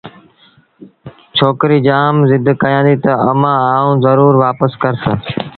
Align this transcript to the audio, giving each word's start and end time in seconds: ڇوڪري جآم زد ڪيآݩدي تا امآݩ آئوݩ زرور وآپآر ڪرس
ڇوڪري 1.37 1.77
جآم 1.87 2.15
زد 2.29 2.45
ڪيآݩدي 2.61 2.95
تا 3.03 3.13
امآݩ 3.31 3.61
آئوݩ 3.73 3.99
زرور 4.05 4.33
وآپآر 4.41 4.71
ڪرس 4.81 5.03